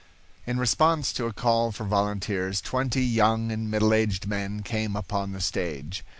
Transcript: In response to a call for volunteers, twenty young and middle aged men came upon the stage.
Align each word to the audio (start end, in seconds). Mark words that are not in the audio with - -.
In 0.47 0.57
response 0.57 1.13
to 1.13 1.27
a 1.27 1.31
call 1.31 1.71
for 1.71 1.83
volunteers, 1.83 2.59
twenty 2.59 3.05
young 3.05 3.51
and 3.51 3.69
middle 3.69 3.93
aged 3.93 4.25
men 4.25 4.63
came 4.63 4.95
upon 4.95 5.31
the 5.31 5.41
stage. 5.41 6.03